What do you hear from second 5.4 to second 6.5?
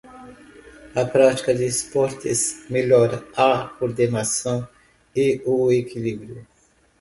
o equilíbrio.